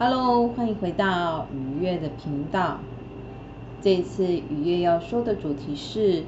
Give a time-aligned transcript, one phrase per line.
[0.00, 2.78] Hello，欢迎回到与月的频道。
[3.82, 6.22] 这次与月要说的主题是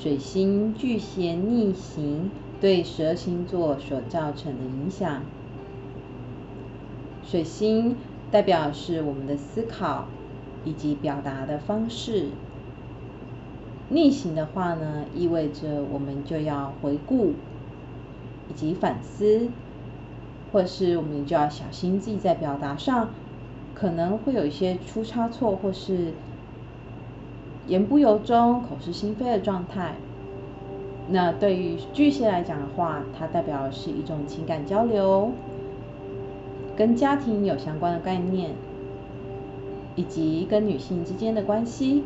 [0.00, 5.22] 水星巨蟹逆行对十二星座所造成的影响。
[7.24, 7.96] 水星
[8.30, 10.06] 代表是我们的思考
[10.64, 12.28] 以及表达的方式。
[13.88, 17.32] 逆行的话呢，意味着我们就要回顾
[18.48, 19.48] 以及反思。
[20.52, 23.10] 或是我们就要小心自己在表达上
[23.74, 26.12] 可能会有一些出差错，或是
[27.66, 29.94] 言不由衷、口是心非的状态。
[31.10, 35.32] 那对于巨蟹来讲的话，它代表的是一种情感交流，
[36.76, 38.50] 跟家庭有相关的概念，
[39.96, 42.04] 以及跟女性之间的关系。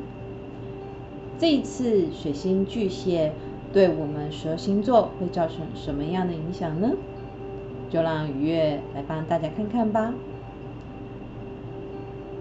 [1.39, 3.33] 这一次水星巨蟹
[3.73, 6.93] 对我们十二星座会造成什么样的影响呢？
[7.93, 10.15] 就让与月来帮大家看看吧。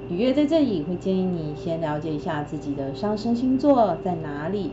[0.09, 4.71] 与月在这里会建议你先了解一下自己的上升星座在哪里，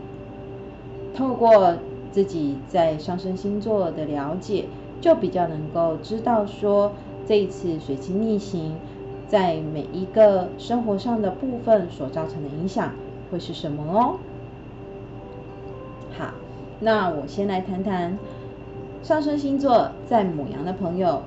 [1.13, 1.75] 透过
[2.11, 4.67] 自己在上升星座的了解，
[5.01, 6.93] 就比较能够知道说
[7.25, 8.73] 这一次水星逆行
[9.27, 12.93] 在每一个生活上的部分所造成的影响
[13.29, 14.15] 会是什么哦。
[16.17, 16.31] 好，
[16.79, 18.17] 那我先来谈谈。
[19.01, 21.23] 上升星座在母羊的朋友，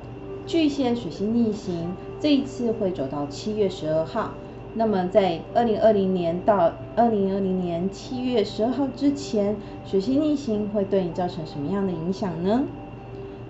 [0.47, 4.31] 巨蟹水星逆行，这一次会走到七月十二号。
[4.75, 9.57] 那么在二零二零年到二零二零年七月十二号之前，
[9.87, 12.65] 水星逆行会对你造成什么样的影响呢？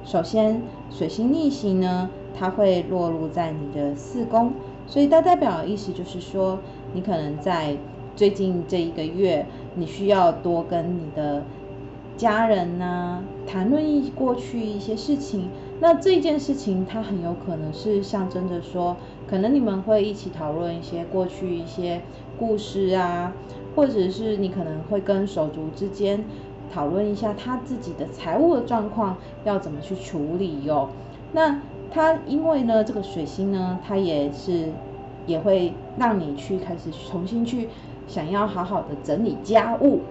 [0.05, 4.53] 首先，水星逆行呢，它会落入在你的四宫，
[4.87, 6.61] 所以它代表的意思就是说，
[6.95, 7.77] 你可能在
[8.15, 11.43] 最近这一个月，你需要多跟你的。
[12.23, 15.48] 家人呐、啊，谈论一过去一些事情，
[15.81, 22.00] 那这件事情它很有可能是象征着说，可能你们会一起讨论一些过去一些
[22.39, 23.33] 故事啊，
[23.75, 26.25] 或者是你可能会跟手足之间
[26.72, 30.91] 讨论一下他自己的财务的状况要怎么去处理哟。
[31.32, 34.69] 那他因为呢，这个水星呢，它也是
[35.27, 37.69] 也会让你去开始重新去
[38.06, 40.03] 想要好好的整理家务。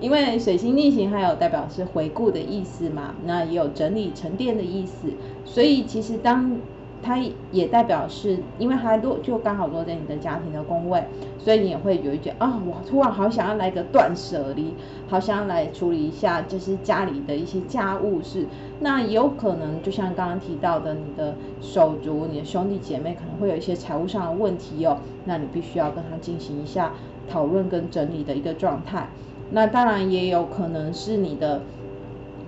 [0.00, 5.08] 因为水星逆行还有代表是回顾的意思嘛，那也有整理沉淀的意思，
[5.44, 6.56] 所以其实当
[7.02, 7.18] 它
[7.52, 11.04] 也代表是，因为它落就刚好落在你的家庭的宫位，
[11.38, 14.74] 所以你也会有一点啊，我突然好想要来个断舍离，
[15.08, 18.46] 好想要来处理一下就是家里的一些家务事，
[18.80, 26.92] 那有可能就像刚刚提到的，你的手足、你的兄弟姐妹可能会有一些财务上的问题哦，那你必须要跟他进行一下
[27.28, 29.08] 讨论跟整理的一个状态。
[29.50, 31.60] 那当然也有可能是你的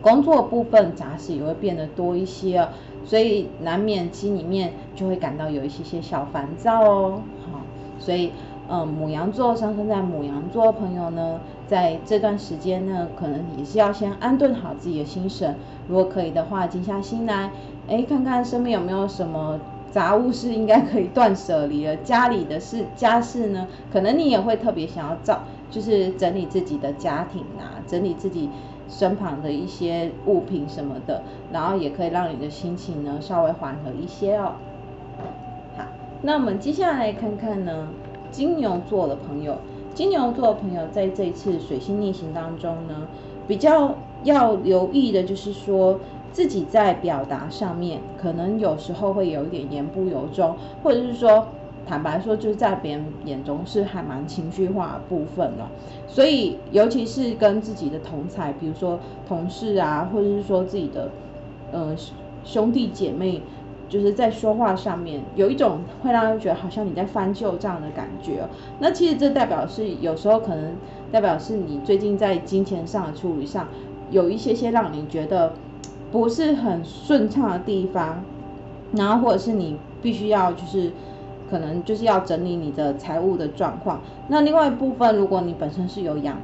[0.02, 2.68] 工作部分杂事也会变得多一些哦，
[3.04, 7.20] 所以难免心里面就会感到有一些些小烦躁哦。
[7.50, 7.60] 好，
[7.98, 8.32] 所以
[8.70, 15.56] 嗯，母羊座上升在母羊座的朋友呢，在这段时间呢，可能也是要先安顿好自己的心神，
[15.88, 17.50] 如果可以的话，静下心来，
[17.88, 19.58] 哎，看看身边有没有什么
[19.90, 25.40] 杂物是应该可以断舍离的，家里的事家事呢，可能你也会特别想要找。
[25.70, 28.48] 就是整理自己的家庭啊，整理自己
[28.88, 34.52] 身旁的一些物品什么的，然后也可以让你的心情呢稍微缓和一些哦。
[35.76, 35.84] 好，
[36.22, 37.88] 那我们接下来看看呢，
[38.30, 39.58] 金牛座的朋友，
[39.94, 43.06] 金牛座的朋友在这一次水星逆行当中呢，
[43.46, 46.00] 比较要留意的就是说
[46.32, 51.46] 自己在表达上面，可能有时候会有一点言不由衷，或者是说。
[51.88, 55.70] 坦白说，就是在别人眼中是还蛮情绪化部分了，
[56.06, 61.10] 所以尤其是跟自己的同才，比如说同事啊，或者是说自己的
[61.72, 61.96] 呃
[62.44, 63.40] 兄弟姐妹，
[63.88, 68.46] 就是在说话上面有一种会让人觉得好像你在翻旧账的感觉。
[68.78, 70.76] 那其实这代表是有时候可能
[71.10, 73.66] 代表是你最近在金钱上的处理上
[74.10, 75.54] 有一些些让你觉得
[76.12, 78.22] 不是很顺畅的地方，
[78.92, 80.92] 然后或者是你必须要就是。
[81.50, 84.00] 可能就是要整理你的财务的状况。
[84.28, 86.36] 那另外一部分，如果你本身是有养，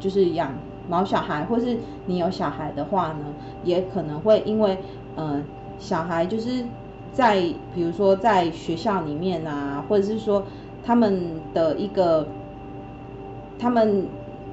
[0.00, 0.52] 就是养
[0.88, 1.76] 毛小孩，或是
[2.06, 3.26] 你有小孩的话呢，
[3.64, 4.78] 也可能会因为，
[5.16, 5.42] 呃，
[5.78, 6.64] 小孩就是
[7.12, 7.40] 在
[7.74, 10.44] 比如说在学校里面啊，或者是说
[10.84, 12.26] 他们的一个，
[13.58, 14.06] 他们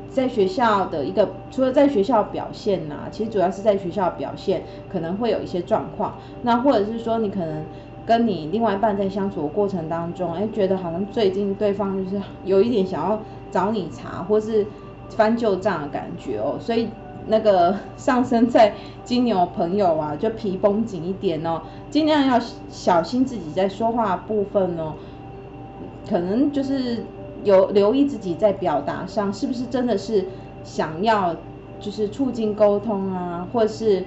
[0.09, 6.15] 在学校的一个，除了在学校表现呐，其实主要是在学校表现可能会有一些状况。
[6.41, 7.63] 那或者是说你可能。
[8.05, 13.21] 跟你另外一半在相处的过程当中，哎，觉得好像最近对方就是有一点想要
[13.51, 14.65] 找你茬，或是
[15.09, 16.89] 翻旧账的感觉哦，所以
[17.27, 18.73] 那个上升在
[19.03, 22.39] 金牛朋友啊，就皮绷紧一点哦，尽量要
[22.69, 24.95] 小心自己在说话部分哦，
[26.09, 27.05] 可能就是
[27.45, 30.25] 有留意自己在表达上是不是真的是
[30.63, 31.35] 想要
[31.79, 34.03] 就是促进沟通啊，或是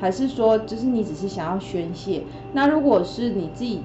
[0.00, 2.22] 还是说就是你只是想要宣泄？
[2.54, 3.80] 那如果是你自己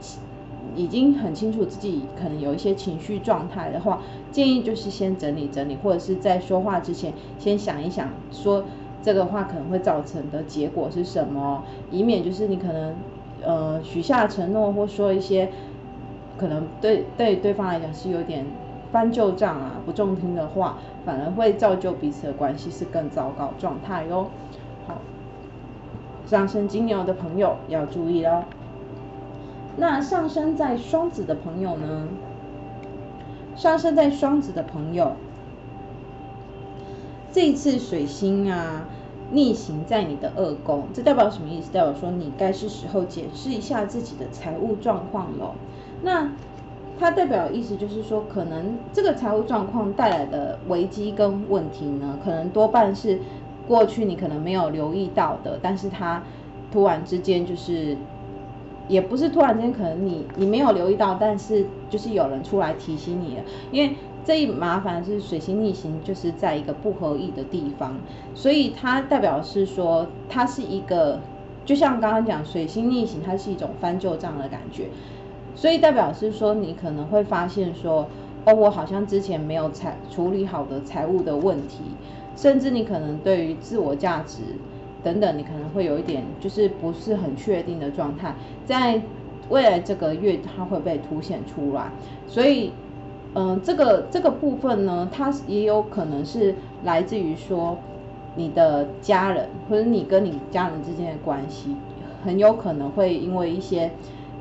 [0.76, 4.02] 已经很清楚自己可能有一些情绪状态的话，
[4.32, 8.64] 建议就是先整理整理，或者是在说话之前先想一想，说
[9.04, 12.96] 这个话可能会造成的结果是什么，以免就是你可能
[13.44, 15.50] 呃许下承诺或说一些
[16.38, 18.46] 可能对对对方来讲是有点
[18.92, 24.28] 翻旧账啊不中听的话，反而会造就彼此的关系是更糟糕状态哟。
[26.26, 28.44] 上升金牛的朋友要注意喽。
[29.78, 32.08] 那上升在双子的朋友呢？
[33.56, 35.14] 上升在双子的朋友，
[37.32, 38.86] 这一次水星啊
[39.32, 41.72] 逆行在你的二宫，这代表什么意思？
[41.72, 45.56] 代表说你该是时候检视一下自己的财务状况了。
[46.02, 46.30] 那
[47.00, 53.20] 它代表意思就是说，可能这个财务状况带来的危机跟问题呢，可能多半是
[53.68, 56.22] 过去你可能没有留意到的，但是它
[56.72, 57.98] 突然之间就是。
[58.88, 63.42] 也不是突然间，可能你你没有留意到，但是就是有人出来提醒你了。
[63.72, 67.96] 因为这一麻烦是水星逆行，就是在一个不合意的地方，
[68.36, 71.20] 所以它代表是说，它是一个，
[71.66, 74.90] 就像刚刚讲水星逆行，它是一种翻旧账的感觉，
[75.56, 78.08] 所以代表是说，你可能会发现说，
[78.46, 81.82] 哦，我好像之前没有财处理好的财务的问题，
[82.36, 84.42] 甚至你可能对于自我价值。
[85.04, 88.34] 等等，你可能会有一点就是不是很确定的状态，
[88.66, 89.00] 在
[89.52, 91.92] 未来这个月它会被凸显出来，
[92.28, 92.72] 所以，
[93.36, 97.78] 嗯、这个这个部分呢，它也有可能是来自于说
[98.36, 101.76] 你的家人或者你跟你家人之间的关系，
[102.24, 103.92] 很有可能会因为一些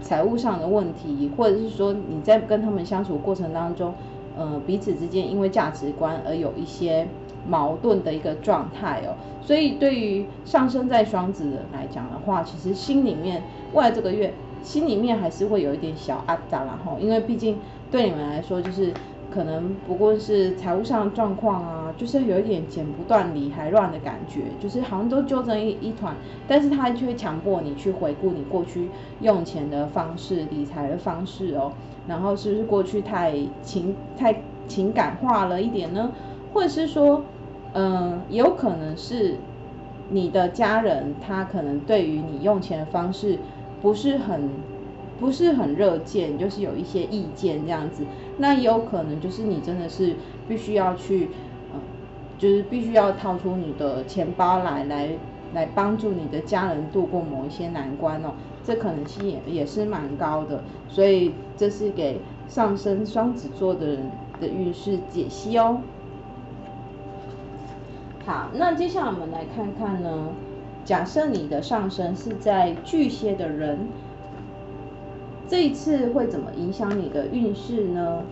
[0.00, 3.92] 财务上的问题，或者是说你在跟他们相处过程当中，
[4.38, 7.06] 呃，彼此之间因为价值观而有一些。
[7.48, 13.42] 矛盾的一个状态哦，所以对于上升在双子人来讲的话，其实心里面
[13.72, 14.32] 未来这个月
[14.62, 17.58] 心里面还是会有一点小阿杂然后，因为毕竟
[17.90, 18.92] 对你们来说就是
[19.30, 26.14] 可能不过是财务上的状况啊，就是有一点剪不断理还乱的感觉，就是好像都纠成一一团，
[26.48, 28.88] 但是他却强迫你去回顾你过去
[29.20, 31.72] 用钱的方式、理财的方式哦，
[32.08, 34.34] 然后是不是过去太情太
[34.66, 36.10] 情感化了一点呢？
[36.54, 37.22] 或者是说？
[37.74, 39.36] 嗯，也有可能是
[40.10, 43.38] 你的家人，他可能对于你用钱的方式
[43.82, 44.48] 不是很
[45.18, 48.04] 不是很热见，就是有一些意见这样子。
[48.38, 50.14] 那也有可能就是你真的是
[50.48, 51.30] 必须要去，
[51.72, 51.80] 嗯，
[52.38, 55.08] 就是必须要掏出你的钱包来来
[55.52, 58.32] 来帮助你的家人度过某一些难关哦。
[58.62, 64.10] 这可能性也也是蛮高的，所以这是给上升双子座的人
[64.40, 65.80] 的运势解析哦。
[68.26, 70.28] 好，那接下来我们来看看呢。
[70.82, 73.88] 假设你的上升是在巨蟹的人，
[75.48, 78.22] 这一次会怎么影响你的运势呢？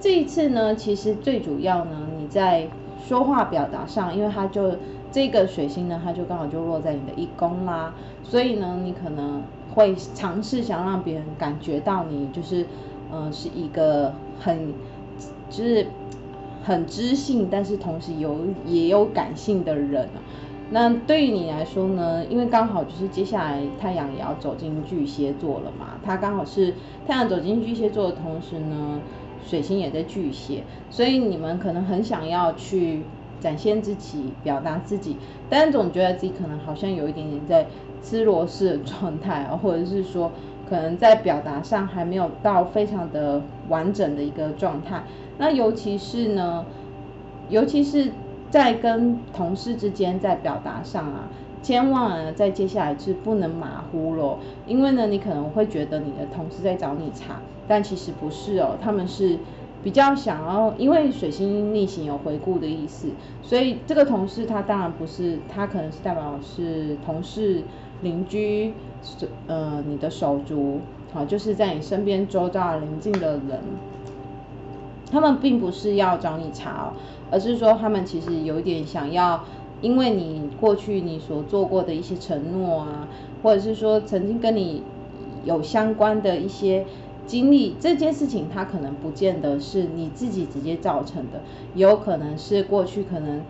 [0.00, 2.68] 这一次呢，其实最主要呢，你在
[3.04, 4.76] 说话表达上，因为它就
[5.10, 7.92] 这个水星呢，它就刚好就落在你的一宫啦，
[8.22, 9.42] 所以呢，你可能
[9.74, 12.66] 会尝试想让别人感觉到你就是，
[13.12, 14.72] 嗯、是一个很，
[15.50, 15.86] 就是。
[16.66, 20.08] 很知性，但是同时有也有感性的人。
[20.68, 22.24] 那对于你来说呢？
[22.28, 26.74] 因为刚好就是接下来太阳也要走进巨蟹座了嘛，它刚好是
[27.06, 28.98] 太阳走进巨蟹座的同时呢，
[29.46, 33.02] 水星也在巨蟹，所以你们可能很想要去
[33.38, 35.16] 展现自己、表达自己，
[35.48, 37.64] 但总觉得自己可能好像有一点点在
[38.02, 40.32] 吃螺丝的状态，或者是说
[40.68, 45.04] 可能在表达上还没有到非常的完整的一个状态。
[45.38, 46.64] 那尤其是呢，
[47.48, 48.12] 尤其是
[48.50, 51.28] 在跟同事之间在表达上啊，
[51.62, 59.38] 千万在接下来是不能马虎咯，因为呢，你可能会觉得你的同事在找你茬，但其实不是哦，他们是
[59.82, 63.08] 比较想要，因为水星逆行有回顾的意思，
[63.42, 67.62] 所以这个同事他当然不是，他可能是代表是同事、
[68.00, 68.72] 邻居，
[69.48, 70.80] 呃，你的手足，
[71.12, 73.60] 好，就是在你身边周遭邻近的人。
[75.10, 76.92] 他们并不是要找你查哦，
[77.30, 79.44] 而是说他们其实有一点想要，
[79.80, 83.08] 因为你过去你所做过的一些承诺啊，
[83.42, 84.82] 或者是说曾经跟你
[85.44, 86.84] 有相关的一些
[87.26, 91.40] 经历，这件事情它可能不见得是你自己直接造成的，
[91.74, 93.42] 有可能是过去可能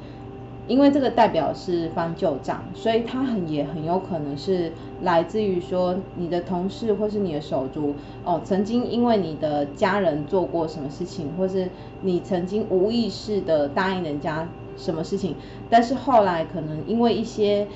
[0.68, 7.94] 因为这个代表是翻旧账，所以它很也很有可能是来自于说你的同事或是你的手足
[8.24, 11.68] 哦，曾经因为你的家人做过什么事情，或是
[12.02, 15.36] 你曾经无意识的答应人家什么事情，
[15.70, 17.68] 但是后来可能因为一些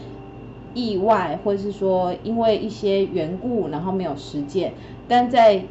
[0.74, 4.72] 意外，或是说因为一些缘故，然后没有实践，
[5.06, 5.62] 但在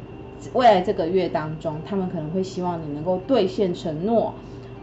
[0.54, 4.32] 未来这个月当中，他们可能会希望你能够兑现承诺。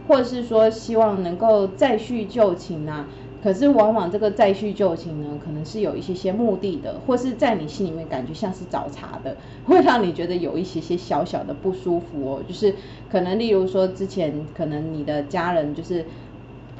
[0.08, 3.06] 或是说希望能够再续旧情啊，
[3.42, 9.36] 可是往往这个再续旧情呢，可能是有一些些目的的，或是在你心里面感觉像是找茬的，
[9.66, 12.42] 会让你觉得有一些些小小的不舒服哦。
[12.48, 12.74] 就是
[13.10, 16.04] 可能例如说之前可能你的家人就是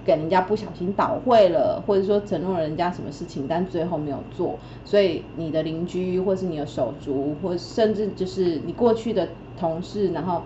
[0.05, 10.43] 给人家不小心倒会了，或者说承诺人家什么事情，但最后没有做，所以你的邻居或是你的手足，或甚至就是你过去的同事，然后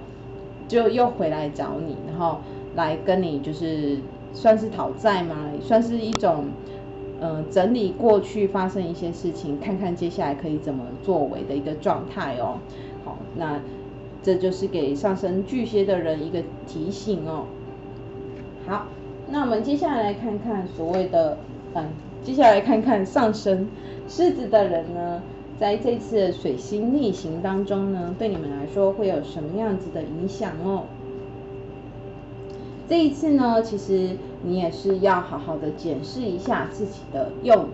[0.66, 2.38] 就又回来找你，然后。
[2.74, 3.98] 来跟你就是
[4.32, 6.44] 算是讨债嘛，算是一种
[7.24, 12.58] 嗯、整理过去发生一些事情，看看接下来可以怎么作为的一个状态哦。
[13.04, 13.60] 好，那
[14.24, 17.44] 这就是给上升巨蟹的人一个提醒哦。
[18.66, 18.86] 好，
[19.30, 21.38] 那我们接下来看看所谓的
[21.74, 21.86] 嗯，
[22.24, 23.68] 接下来看看上升
[24.08, 25.22] 狮子的人呢，
[25.60, 30.82] 在这次水星逆行当中呢，对你们来说会有什么样子的影响哦？
[32.88, 34.10] 这一次呢，其实
[34.42, 37.66] 你也是要好好的检视一下自己的用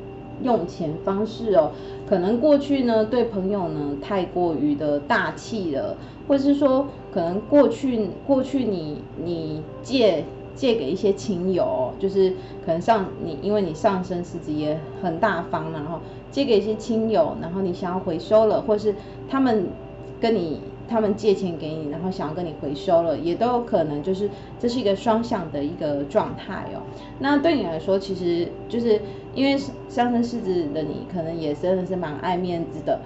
[0.45, 1.73] 用钱方式哦。
[2.09, 5.97] 可能过去呢，对朋友呢太过于的大气了，
[6.29, 10.25] 或是说，可能过去过去你你借
[10.55, 12.31] 借给一些亲友，就是
[12.65, 15.99] 可能上你因为你上升狮子也很大方，然后
[16.31, 18.95] 借给一些亲友，然后你想要回收了，或是
[19.29, 19.67] 他们
[20.21, 20.61] 跟你。
[20.89, 26.81] 他们借钱给你，然后想要跟你回收了，也都有可能，就是这是一个双向的一个状态哦。
[27.19, 29.01] 那对你来说，其实就是
[29.35, 33.01] 因为上升狮子的你，可能也真的是蛮爱面子的，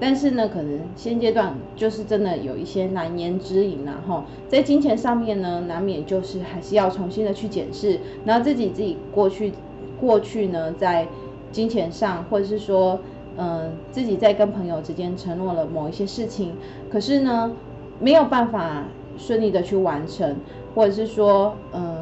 [0.00, 9.52] 但是呢，可能现阶段就是真的有一些难言之隐，然后在金钱上面呢，难免就是还是要重新的去检视，然后自己自己过去
[10.00, 11.06] 过去呢，在
[11.52, 12.98] 金钱上，或者是说。
[13.40, 16.52] 嗯，自己在跟朋友之间承诺了某一些事情，
[16.90, 17.52] 可是呢，
[18.00, 18.82] 没有办法
[19.16, 20.36] 顺利的去完成，
[20.74, 21.96] 或者是说，嗯，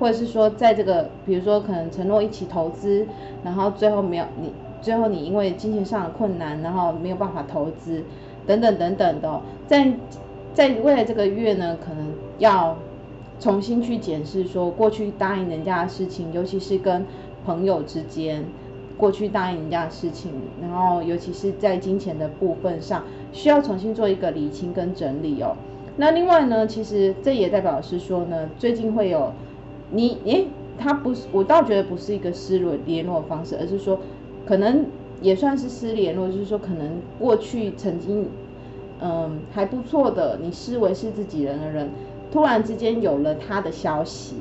[0.00, 3.06] 或者是说，在这个，比如说可能承诺一起投资，
[3.44, 4.52] 然后最后没有你，
[4.82, 8.02] 最后你因为金钱上的困难，然后没有办法投资，
[8.44, 9.92] 等等等等的，在
[10.52, 12.76] 在未来这个月呢，可能要
[13.38, 17.06] 重新去检视说过去答应人家的事情，尤其是跟
[17.46, 18.44] 朋友之间。
[18.96, 20.30] 过去答应人家的事情，
[20.62, 25.56] 然后尤其是在金钱的部分上，需要重新做一个理清跟整理哦。
[25.96, 29.32] 那另外呢，其实这也代表是说呢，最近会有
[29.90, 30.46] 你，诶，
[30.78, 33.98] 他不是，我倒觉得不是一个失联联络方式，而是说
[34.46, 34.86] 可能
[35.20, 38.28] 也算是失联络，就是说可能过去曾经
[39.00, 41.90] 嗯还不错的，你视为是自己人的人，
[42.30, 44.36] 突然之间有了他的消息，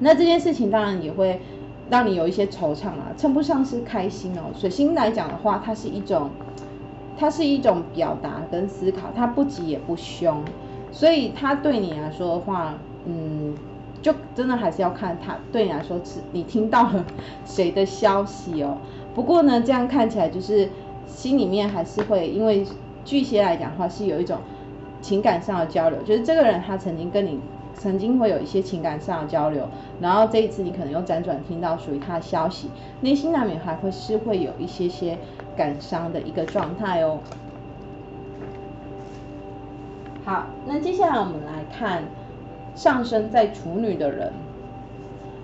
[0.00, 1.40] 那这件事情当然也会。
[1.88, 4.50] 让你有一些惆怅啊，称不上是开心哦。
[4.54, 6.30] 水星来讲的话，它是一种，
[7.16, 10.42] 它是一种表达跟思考，它不急也不凶，
[10.90, 12.74] 所以它对你来说的话，
[13.04, 13.54] 嗯，
[14.02, 17.04] 就真的还是要看它对你来说是你听到了
[17.44, 18.78] 谁的消息哦。
[19.14, 20.68] 不过呢，这样看起来就是
[21.06, 22.66] 心里面还是会，因为
[23.04, 24.38] 巨蟹来讲的话是有一种
[25.00, 27.38] 情感上的交流，就是这个人他曾经跟你。
[27.78, 29.68] 曾经会有一些情感上的交流，
[30.00, 32.70] 然后这一次你可能又辗转听到属于他的消息，
[33.02, 35.18] 内心难免还会是会有一些些
[35.56, 37.18] 感伤的一个状态哦。
[40.24, 42.04] 好，那接下来我们来看
[42.74, 44.32] 上升在处女的人，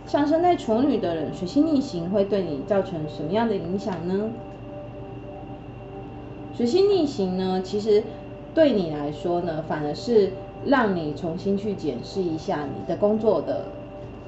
[0.06, 4.30] 上升在处女的人，水星逆行会对你造成什么样的影响呢？
[6.56, 8.02] 水星逆行呢，其实
[8.54, 10.32] 对你来说呢，反而是。
[10.66, 13.66] 让你重新去检视一下你的工作的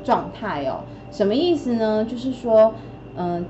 [0.02, 2.04] 状态哦，什么意思呢？
[2.04, 2.74] 就是说，
[3.16, 3.44] 嗯，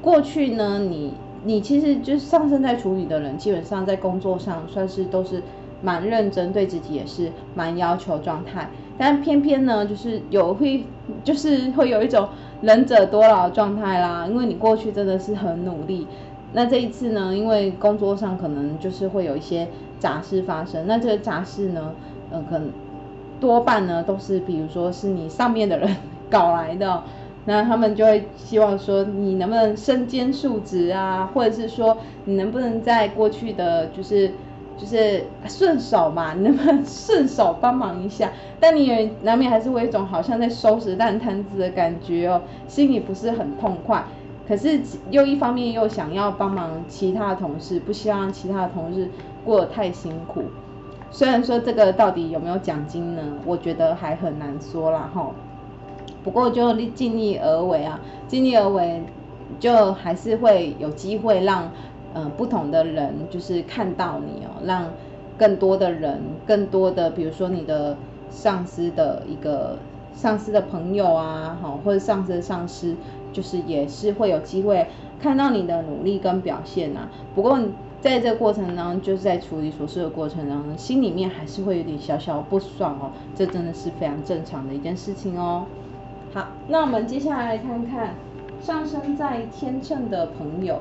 [0.00, 5.42] 过去呢，你你其实就是上升在处女的人，基本上在工作上算是都是
[5.80, 8.68] 蛮认真，对自己也是蛮要求状态，
[8.98, 10.84] 但偏偏呢，就是有会
[11.24, 12.28] 就是会有一种
[12.62, 16.06] 能者多劳状态啦，因为你过去真的是很努力。
[16.54, 19.66] 那这一次呢，因为工作上可能就是会有一些
[20.02, 21.94] 杂事发生，那这个杂事呢，
[22.32, 22.68] 嗯、呃，可能
[23.40, 25.96] 多半呢都是，比如说是你上面的人
[26.28, 27.04] 搞来的，
[27.46, 34.32] 那他们就会希望说你能不能身兼数职啊，或者是说你能不能在过去的就是
[34.76, 38.32] 就是顺手嘛，你 能不能顺手帮忙一下？
[38.58, 44.04] 但你也难免还是会有一种好像在收拾烂摊子的感觉哦，心里不是很痛快。
[44.48, 44.80] 可是
[45.10, 49.08] 又一方面又想要帮忙其他的同事，不希望其他的同事
[49.44, 50.44] 过太辛苦。
[51.10, 53.22] 虽然说这个到底有没有奖金呢？
[53.44, 55.26] 我觉得还很难说啦齁。
[56.22, 59.02] 不过就尽力而为啊，尽力而为，
[59.58, 61.70] 就还是会有机会让。
[62.14, 64.84] 嗯、不同的人就是看到你哦，让
[65.38, 67.96] 更多的人，更多的，比如说你的
[68.28, 69.78] 上司的一个
[70.14, 72.94] 上司的朋友啊，好，或者上司的上司，
[73.32, 74.86] 就是也是会有机会
[75.22, 77.08] 看到你的努力跟表现啊。
[77.34, 77.58] 不过
[78.02, 83.12] 在这个过程当中，就是在处理琐事的过程当中，心里面还是会有点小小不爽哦。
[83.36, 85.64] 这真的是非常正常的一件事情哦。
[86.34, 88.16] 好，那我们接下来看看
[88.60, 90.80] 上升在天秤的朋友。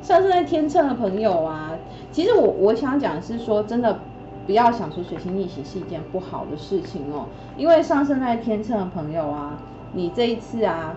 [0.00, 1.72] 上升在天秤的朋友啊，
[2.10, 3.98] 其实我我想讲是说，真的
[4.46, 7.26] 不要想说水星逆行是一件不好的事情哦，
[7.58, 9.58] 因为上升在天秤的朋友啊，
[9.92, 10.94] 你这一次啊，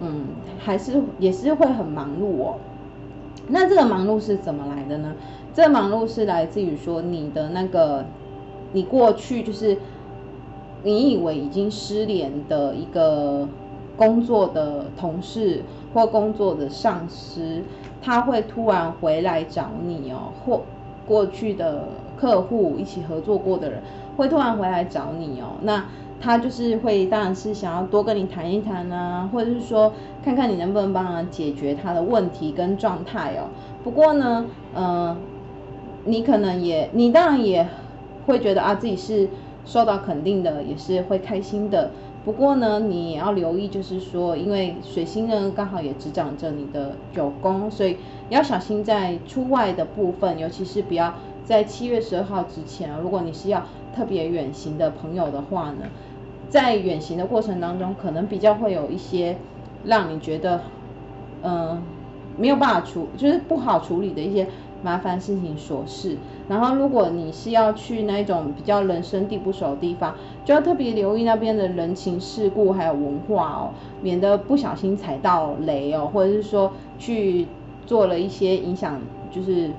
[0.00, 2.54] 嗯，还是也是会很忙碌哦。
[3.48, 5.14] 那这个忙碌是怎么来的呢？
[5.54, 8.04] 这个忙碌是来自于说你的那个，
[8.72, 9.76] 你过去就是
[10.82, 13.48] 你以为已经失联的一个
[13.96, 17.62] 工作的同事或工作的上司。
[18.02, 20.62] 他会突然回来找你哦，或
[21.06, 21.84] 过去的
[22.16, 23.82] 客户一起合作过的人
[24.16, 25.56] 会突然回来找你哦。
[25.60, 25.84] 那
[26.20, 33.48] 他就是会，当然是想要多跟你谈一谈啊，或者是说看看你能不能帮他解决他的问题跟状态哦。
[33.82, 34.44] 不过呢，
[34.76, 35.16] 嗯、
[36.04, 37.66] 你可能也，你当然也
[38.26, 39.28] 会觉得啊，自己是
[39.64, 41.90] 受到肯定的，也是会开心的。
[42.22, 47.96] 不过呢，你也要留意，就是说，因为水星呢刚好也执掌着你的九宫，所以
[48.28, 52.90] 要小心在出外的部分，尤其是不要在七月十二号之前。
[53.02, 53.64] 如果你是要
[53.96, 55.86] 特别远行的朋友的话呢，
[56.50, 59.38] 在远行的过程当中，可能比较会有一些
[59.84, 60.60] 让你觉得，
[61.42, 61.82] 嗯、呃，
[62.36, 64.46] 没有办法处，就是不好处理的一些。
[64.82, 66.16] 麻烦事情琐事，
[66.48, 73.70] 然后如果你是要去那种比较人生地不熟的地方，就要特别留意那边的人情世故还有文化哦，
[74.00, 77.46] 免得不小心踩到雷哦，或者是说去
[77.84, 78.98] 做了一些影响，
[79.30, 79.70] 就是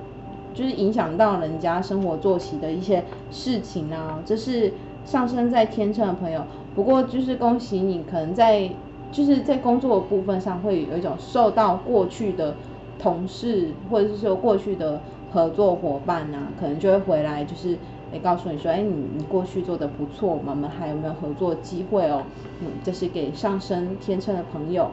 [0.54, 4.20] 就是影响到人家生活作息的一些事情啊。
[4.24, 4.72] 这是
[5.04, 6.42] 上升在天秤的朋友，
[6.74, 8.70] 不过就是恭喜你，可能在
[9.10, 12.54] 就是在工作的部分上会有一种受到过去的。
[12.98, 15.00] 同事或者是说过去的
[15.32, 17.76] 合作伙伴呐、可能就会回来，就是
[18.12, 22.22] 诶告诉你说，哎，你你过去做的不错，我们还有没有合作机会哦？
[22.60, 24.92] 嗯，这是给上升天秤的朋友。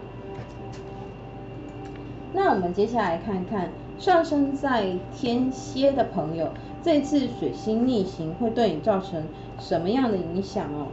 [2.34, 6.50] 那我们接下来看看上升在天蝎的朋友，
[6.82, 9.24] 这次水星逆行会对你造成
[9.60, 10.88] 什么样的影响哦？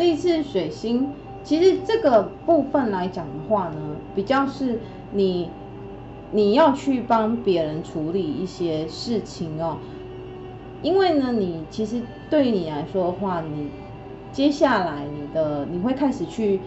[0.00, 1.08] 这一次水星，
[1.44, 3.76] 其实这个部分来讲的话呢，
[4.14, 4.80] 比较是
[5.12, 5.50] 你。
[6.32, 9.76] 你要去帮别人处理一些事情哦，
[10.80, 13.68] 因为呢，你其实对于你来说的话，你
[14.30, 16.60] 接下来你的你会开始去，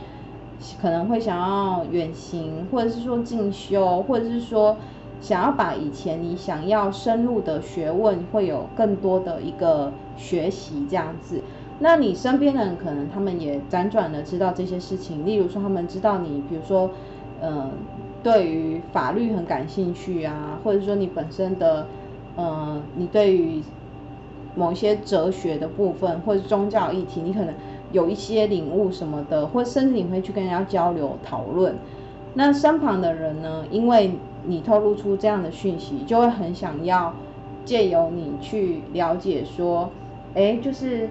[0.82, 4.76] 可能会想要远行，或者是说进修，或者是说
[5.22, 11.42] 想要把以前你想要深入的学问，会有更多的一个学习这样子。
[11.84, 16.90] 那你身边的人可能他们也辗转的知道这些事情，例如说他们知道你，比如说，
[17.42, 17.70] 嗯、呃。
[18.24, 21.86] 对于法律很感兴趣啊，或者说你本身的，
[22.38, 23.62] 呃，你对于
[24.56, 27.54] 某些哲学的部分或者宗教议题，你可能
[27.92, 31.76] 有一些领悟什么的，或甚至你会去跟人家交流讨论。
[32.34, 34.12] 那身旁的人呢，因为
[34.46, 37.14] 你透露出这样的讯息，就会很想要
[37.66, 39.90] 借由你去了解说，
[40.34, 41.10] 哎，就是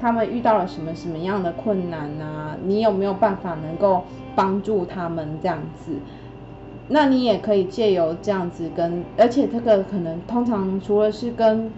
[0.00, 2.56] 他们遇到了什么什么样的困难啊？
[2.64, 4.04] 你有没有办法能够
[4.34, 5.92] 帮助他们这样子？
[6.88, 11.70] 那你也可以借由这样子跟，而且这个可能通常除了是跟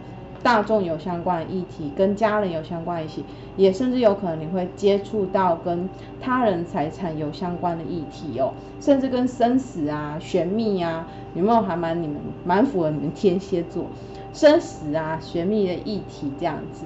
[0.42, 3.24] 大众有相关的议题，跟家人有相关的议题，
[3.57, 5.88] 也甚至有可能你会接触到跟
[6.20, 13.85] 他人财产有相关的议题哦，甚至跟生死啊、玄秘啊，有没有还蛮你们蛮符合你们天蝎座
[14.33, 16.85] 生死啊、玄秘的议题这样子，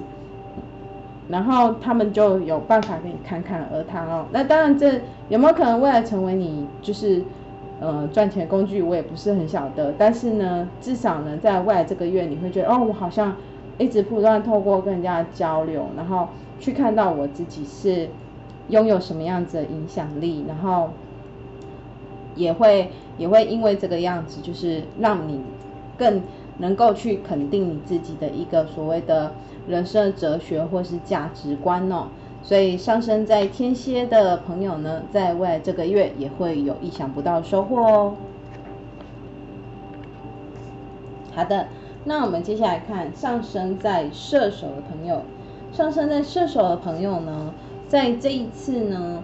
[1.31, 4.25] 然后他们就有办法给你侃侃而谈哦。
[4.31, 7.23] 那当然，这有没有可能未来成为你就是？
[7.83, 13.35] 呃，赚钱工具我也不是很晓得，但是呢，至少呢，在未来这个月，你会觉得哦，我好像
[13.79, 16.27] 一直不断透过跟人家交流，然后
[16.59, 18.07] 去看到我自己是
[18.69, 20.91] 拥有什么样子的影响力，然后
[22.35, 25.41] 也会也会因为这个样子，就是让你
[25.97, 26.21] 更
[26.59, 29.31] 能够去肯定你自己的一个所谓的
[29.71, 32.09] 人生的哲学或是价值观哦。
[32.43, 38.13] 所以上升在天蝎的朋友呢，在未来这个月也会有意想不到的收获哦。
[41.33, 41.67] 好的，
[42.03, 45.21] 那我们接下来看上升在射手的朋友，
[45.71, 47.53] 上升在射手的朋友呢，
[47.87, 49.23] 在这一次呢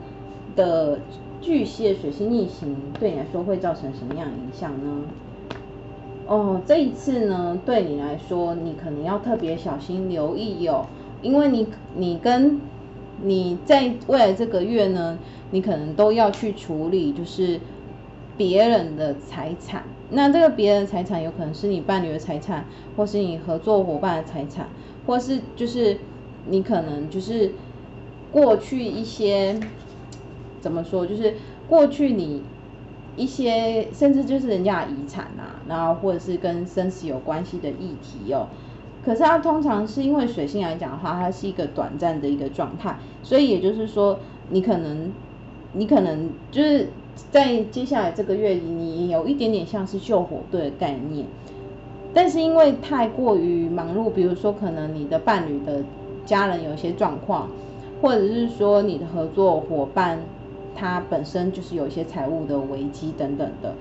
[0.56, 1.00] 的
[1.42, 5.02] 巨蟹水星逆行，对你来说会造成什么样的影响呢？
[6.28, 10.86] 哦，这一次呢，对你来说，你可能要特别小心留意哦，
[11.22, 12.60] 因为你你跟
[13.24, 15.18] 你在未来这个月呢，
[15.52, 17.60] 你可能都要去处理，就是
[18.36, 19.84] 别人的财产。
[20.10, 22.66] 那这个别人的财产有可能是你伴侣的财产，
[22.98, 24.68] 或是你合作伙伴的财产，
[25.06, 25.98] 或是就是
[26.50, 27.52] 你可能就是
[28.34, 29.58] 过去一些
[30.60, 31.36] 怎么说，就是
[31.70, 32.42] 过去你
[33.18, 38.48] 一些甚至就是人家的遗产啊，然后或者是跟生死有关系的议题哦。
[39.04, 45.12] 可是它通常是因为水星来讲的话，它是一个短暂的一个状态，所以也就是说，你可能，
[45.74, 46.90] 你可能就是
[47.32, 51.26] 在接下来这个月里，你有一点点像是救火队的概念，
[52.14, 55.82] 但是因为太过于忙碌，比如说可能你的伴侣的
[56.26, 57.48] 家人有一些状况，
[58.02, 60.20] 或者是说你的合作伙伴
[60.78, 63.74] 他本身就是有一些财务的危机等等的，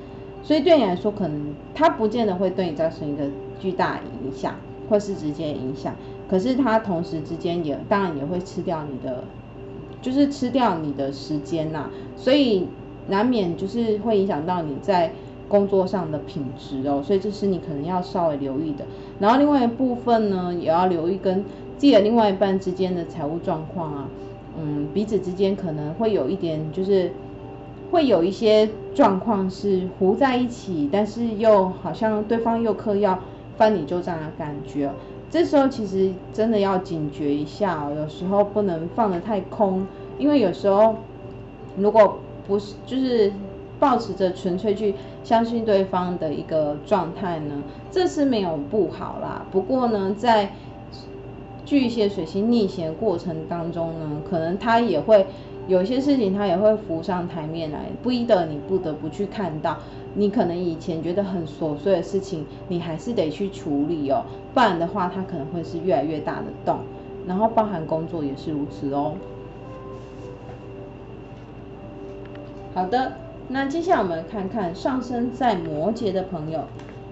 [0.43, 3.25] 所以对你来说，可能他不见得会对你造成一个
[3.61, 4.55] 巨大影响。
[4.89, 5.97] 或是直接影响，
[6.31, 9.25] 可是它同时之间也当然也会吃掉你的，
[10.01, 12.69] 就是吃掉你的时间呐，所以
[13.09, 15.11] 难免就是会影响到你在
[15.49, 18.85] 工作上的品质哦，所以这是你可能要稍微留意的。
[19.19, 21.43] 然后另外一部分呢，也要留意跟
[21.77, 24.09] 自己的另外一半之间的财务状况啊，
[24.59, 27.13] 嗯，彼此之间可能会有一点就是
[27.91, 33.19] 会有一些状况是糊在一起，但是又好像对方又嗑药。
[33.59, 34.91] 翻你旧账的感觉，
[35.31, 39.87] 这时候其实真的要警觉一下哦，有时候不能放得太空，
[40.19, 40.97] 因为有时候
[41.75, 43.33] 如果不是就是
[43.81, 49.47] 抱持着纯粹去相信对方的一个状态呢，这是没有不好啦。
[49.51, 50.53] 不过呢，在
[51.67, 55.27] 巨蟹水星逆行的过程当中呢，可能他也会
[55.69, 59.77] 有些事情，他也会浮上台面来，不一定你不得不去看到。
[60.15, 64.23] 你可能以前觉得很琐碎的事情，你还是得去处理哦，
[64.55, 66.79] 不然的话，它可能会是越来越大的洞。
[67.27, 69.15] 然后，包含工作也是如此哦。
[72.73, 73.13] 好的，
[73.49, 76.61] 那接下来我们看看上升在摩羯的朋友，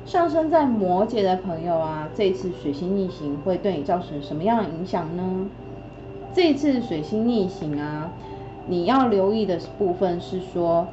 [0.07, 5.47] 上升在摩羯的朋友啊，这次水星逆行会对你造成什么样的影响呢？
[6.35, 8.11] 这次水星逆行啊，
[8.67, 10.87] 你要留意的部分是说。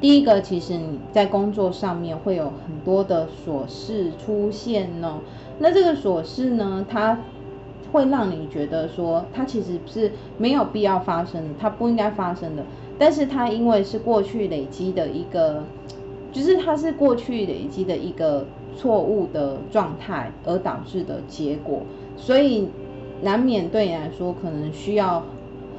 [0.00, 5.18] 第一个，其实你在工作上面会有很多的琐事出现哦。
[5.58, 7.18] 那这个琐事呢，它
[7.92, 12.62] 会让你觉得说，它其实是没有必要发生的，它不应该发生的。
[12.98, 15.64] 但是它因为是过去累积的一个，
[16.32, 18.44] 就是它是过去累积的一个
[18.76, 21.80] 错误的状态而导致的结果，
[22.16, 22.68] 所以
[23.22, 25.22] 难免对你来说可能需要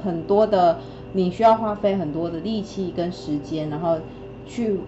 [0.02, 0.78] 很多的。
[1.14, 3.98] 你需要花费很多的力气跟时间，然后
[4.46, 4.80] 去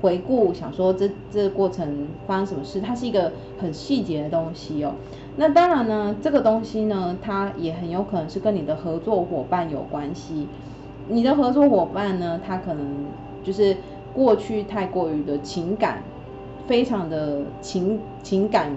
[0.00, 4.92] 回顾，想说这这过程发生什么事，它是一个很细节的东西哦。
[5.34, 10.46] 那当然呢，这个东西呢，它也很有可能是跟你的合作伙伴有关系。
[11.08, 12.86] 你的合作伙伴呢，他可能
[13.42, 13.76] 就是
[14.14, 16.02] 过去太过于的情感，
[16.66, 18.70] 非常的情情感，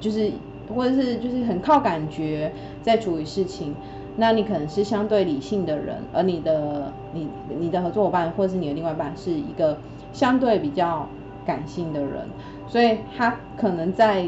[0.00, 0.30] 就是
[0.74, 3.74] 或者是就是很靠感觉在处理事情。
[4.16, 7.26] 那你可能是相对理性的人，而你的你
[7.58, 9.78] 你的合作伙伴或者是你的另外一半是一个
[10.12, 11.08] 相对比较
[11.46, 12.28] 感性的人，
[12.68, 14.26] 所以他可能在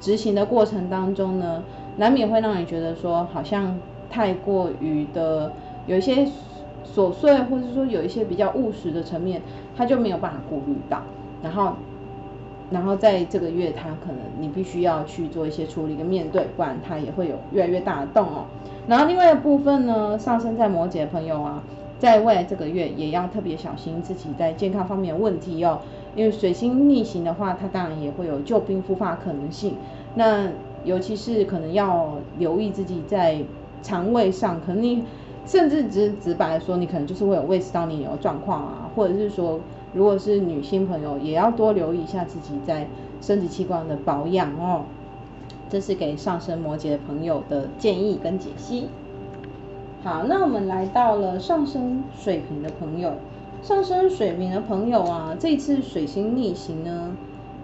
[0.00, 1.62] 执行的过程当中呢，
[1.98, 5.52] 难免会让你觉得说好像太过于的
[5.86, 6.26] 有一些
[6.94, 9.42] 琐碎，或者说有一些比较务实的层面，
[9.76, 11.02] 他就没有办法顾虑到，
[11.42, 11.74] 然后
[12.70, 18.44] 然后在这个月他可能你必须要去做一些处理跟面对，不然他也会有越来越大的洞哦。
[18.86, 21.62] 然后另外一部分呢，上升在摩羯的朋友啊，
[21.98, 25.80] 在未来这个月也要特别小心自己在健康方面的问题哦。
[26.16, 29.74] 因为水星逆行的话，它当然也会有旧病复发可能性。
[30.14, 30.48] 那
[30.84, 33.38] 尤其是可能要留意自己在
[33.82, 35.04] 肠胃上，可能你
[35.48, 39.58] 甚至直直白说，你可能就是会有胃食道逆流状况啊，或者是说，
[39.94, 42.86] 如果是女性朋友，也要多留意一下自己在
[43.22, 44.84] 生殖器官的保养哦。
[45.70, 48.88] 这是给上升摩羯的朋友的建议跟解析。
[50.04, 53.14] 好，那我们来到了上升水瓶的朋友，
[53.62, 57.10] 上升水瓶的朋友啊，这次水星逆行呢，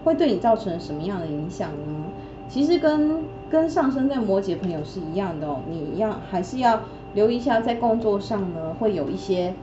[0.02, 2.04] 会对你造成什么样的影响呢？
[2.48, 6.80] 其实跟跟上升在摩羯朋友是一样的哦，你要还是要
[7.14, 9.54] 留意一下在工作上呢，会有一些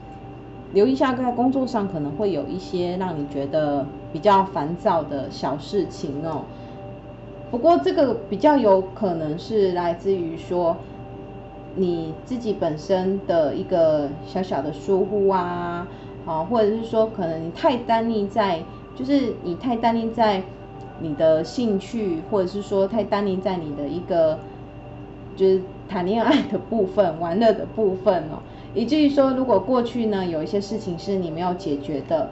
[0.72, 6.42] 留意一下在工作上可能会有一些让你觉得比较烦躁的小事情哦。
[7.50, 10.74] 不过这个比较有可能是来自于说
[11.76, 15.86] 你自己本身的一个小小的疏忽啊，
[16.24, 18.62] 啊，或者是说可能你太单立在，
[18.96, 20.42] 就是你太单立在
[21.00, 24.38] 你的兴趣，或者是说太单立在你的一个
[25.36, 25.60] 就是
[25.92, 28.40] 谈恋爱的部分、玩乐的部分哦，
[28.74, 32.30] 以至于说如果过去呢有一些事情是你没有解决的。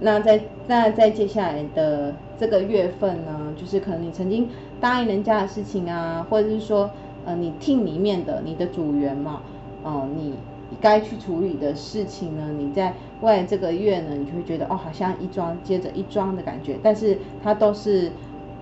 [0.00, 4.48] 那在那在接下来的这个月份呢，就是可能你曾经
[4.80, 6.90] 答应人家的事情啊，或者是说，
[7.24, 9.40] 呃，你听里面的你的组员嘛，
[9.82, 10.34] 哦、你
[10.78, 18.10] 该去处理的事情呢，你在未来这个月呢，你就会觉得哦，好像一桩接着一桩的感觉，但是它都是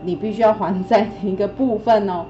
[0.04, 2.24] 你必须要还债的一个部分哦。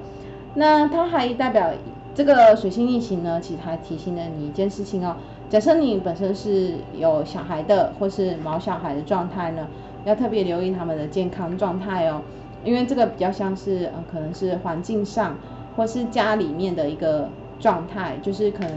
[0.55, 1.71] 那它还代表
[2.15, 5.15] 这个水星逆行呢，其实还提醒了你一件事情哦。
[5.49, 9.67] 假设你本身是有小孩的，或是毛小孩的状态呢，
[10.05, 12.21] 要特别留意他们的健康状态哦，
[12.63, 15.37] 因为这个比较像是呃，可能是环境上，
[15.75, 18.71] 或是家里面的一个状态，就是可能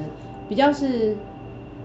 [0.49, 1.17] 比较是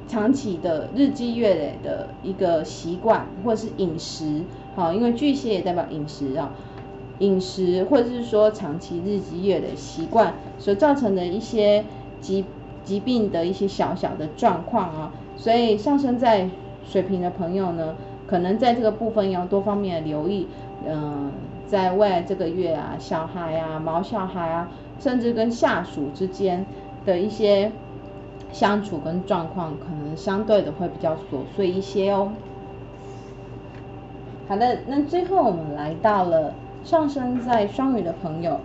[0.07, 4.43] 长期的日积月累的一个习惯，或是饮食，
[4.75, 6.51] 好，因为巨蟹也代表饮食啊，
[7.19, 11.83] 饮食或者是说长期日积月累习惯所造成的一些
[12.21, 12.45] 疾。
[12.83, 16.49] 疾病的一些小小的状况啊，所以上升在
[16.85, 17.93] 水瓶的朋友呢，
[18.25, 20.47] 可能在这个部分要多方面的留意。
[20.87, 21.29] 嗯、
[21.65, 26.65] 在未来这个月啊，小孩啊、毛小孩啊，甚至跟下属之间
[27.05, 27.73] 的一些
[28.53, 32.31] 相处跟状况，可能相对的会比较琐碎一些哦。
[34.47, 36.53] 好的，那最后我们来到了
[36.83, 38.59] 上升在双鱼的朋友。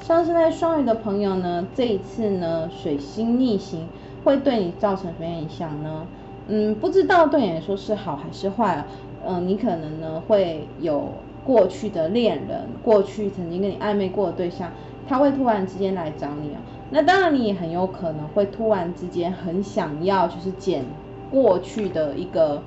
[0.00, 3.86] 上升在双鱼的朋友呢，这一次呢，水星逆行
[4.24, 6.06] 会对你造成什么影响呢？
[6.48, 8.86] 嗯，不知道对你来说是好还是坏啊？
[9.24, 11.08] 嗯，你可能呢会有
[11.44, 14.72] 过去的恋人，过去曾经跟你暧昧过的对象，
[15.08, 16.60] 他会突然之间来找你啊。
[16.90, 20.84] 那当然你也很有可能会突然之间很想要，就是捡
[21.30, 22.60] 过去的一个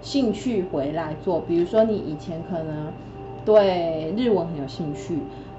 [0.00, 2.86] 兴趣回来做，比如说你以前可能
[3.44, 5.18] 对日文很有兴趣。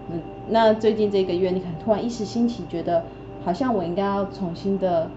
[0.10, 3.04] 嗯，那最近这个月，你可能突然一时兴起，觉得
[3.44, 5.10] 好像我应该要重新的、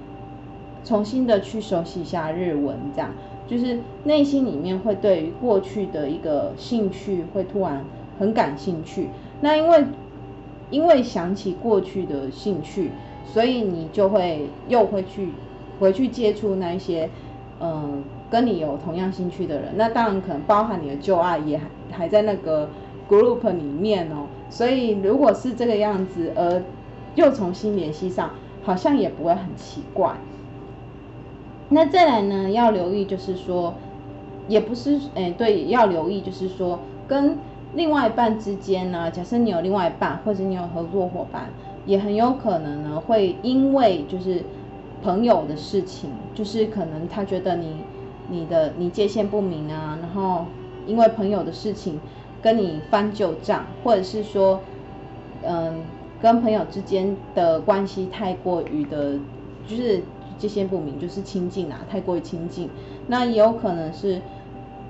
[0.85, 3.11] 重新的去熟悉一下日文，这样，
[3.47, 7.85] 就是内心里面会对于过去的一个兴趣会突然
[8.19, 9.09] 很感兴趣。
[9.41, 9.85] 那因为
[10.71, 12.91] 因为想起过去的兴趣，
[13.27, 15.31] 所以你就会又会去
[15.81, 17.09] 回去接触那一些
[17.61, 18.03] 嗯
[18.35, 19.69] 跟你有同样兴趣的人。
[19.77, 22.69] 那当然可能包含你的旧爱也还还在那个
[23.09, 24.27] group 里面哦。
[24.51, 26.61] 所以，如果是这个样子，而
[27.15, 28.31] 又重新联系上，
[28.65, 30.15] 好像也不会很奇怪。
[31.69, 33.75] 那再来呢，要留意就是说，
[34.49, 37.39] 也不是，哎，对，要留意就是说，跟
[37.75, 41.51] 另外一半之间呢，假设你有另外一半，或者你有合作伙伴，
[41.87, 44.43] 也很有可能呢，会因为就是
[45.05, 47.77] 朋友的事情，就是可能他觉得你
[48.29, 50.47] 你的你界限不明啊，然后
[50.87, 52.01] 因为朋友的事情。
[52.43, 54.61] 跟你翻旧账，或者是说，
[55.43, 55.83] 嗯，
[56.21, 59.15] 跟朋友之间的关系太过于的，
[59.67, 60.03] 就是
[60.37, 62.69] 界限不明，就是亲近啊，太过于亲近，
[63.07, 64.21] 那也有可能是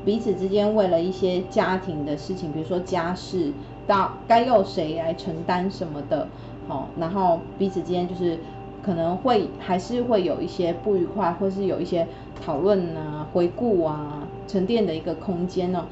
[0.04, 3.52] 彼此之间为了一些家庭的事情，比如说家事，
[3.86, 6.26] 到该由谁来承担什么的，
[6.66, 8.36] 好，然后彼此之间就是
[8.84, 12.06] 可能会还是会有一些不愉快，或是有一些
[12.44, 15.86] 讨论啊、回顾啊、沉淀的一个空间呢。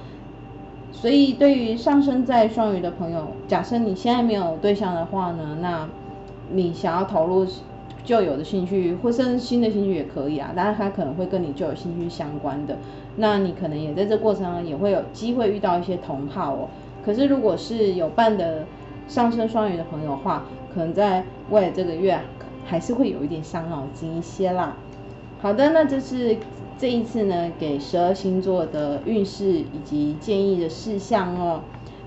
[0.92, 5.88] 所以，对于上升在双鱼的朋友，假设你现在没有对象的话呢，那
[6.50, 7.46] 你想要投入
[8.05, 10.52] 旧有的兴趣，或甚至新的兴趣也可以啊。
[10.55, 12.76] 当然，他可能会跟你旧有兴趣相关的，
[13.16, 16.68] 那你可能也在这过程中也会有机会遇到一些同好哦。
[17.02, 18.66] 可是，如果是有伴的
[19.09, 22.20] 上升双鱼的朋友的话，可能在未来这个月
[22.64, 24.77] 还是会有一点伤脑筋一些啦。
[25.40, 26.37] 好的，那这是。
[26.79, 31.61] 这一次呢，给十二星座的运势以及建议的事项哦，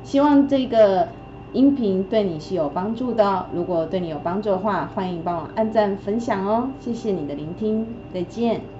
[0.04, 1.08] 希望这个
[1.54, 3.46] 音频对你是有帮助的哦。
[3.54, 8.75] 如果对你有帮助的话，欢迎帮我按赞分享哦，谢谢你的聆听，再见。